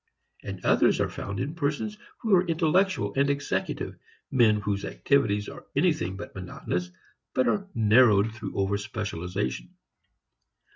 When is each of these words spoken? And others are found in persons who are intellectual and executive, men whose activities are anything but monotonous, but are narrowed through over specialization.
And 0.41 0.65
others 0.65 0.99
are 0.99 1.11
found 1.11 1.39
in 1.39 1.53
persons 1.53 1.95
who 2.17 2.35
are 2.35 2.47
intellectual 2.47 3.13
and 3.15 3.29
executive, 3.29 3.97
men 4.31 4.59
whose 4.59 4.83
activities 4.83 5.47
are 5.47 5.67
anything 5.75 6.17
but 6.17 6.33
monotonous, 6.33 6.89
but 7.35 7.47
are 7.47 7.69
narrowed 7.75 8.33
through 8.33 8.57
over 8.57 8.79
specialization. 8.79 9.75